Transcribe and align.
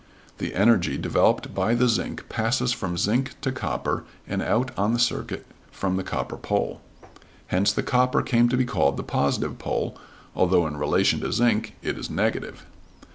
The 0.39 0.55
energy 0.55 0.97
developed 0.97 1.53
by 1.53 1.75
the 1.75 1.87
zinc 1.87 2.27
passes 2.27 2.73
from 2.73 2.97
zinc 2.97 3.39
to 3.41 3.51
copper 3.51 4.03
and 4.27 4.41
out 4.41 4.71
on 4.75 4.93
the 4.93 4.99
circuit 4.99 5.45
from 5.71 5.95
the 5.95 6.03
copper 6.03 6.37
pole. 6.37 6.81
Hence 7.49 7.71
the 7.71 7.83
copper 7.83 8.23
came 8.23 8.49
to 8.49 8.57
be 8.57 8.65
called 8.65 8.97
the 8.97 9.03
positive 9.03 9.59
pole, 9.59 9.95
although 10.35 10.65
in 10.65 10.77
relation 10.77 11.19
to 11.19 11.31
zinc 11.31 11.75
it 11.83 11.99
is 11.99 12.09
negative. 12.09 12.65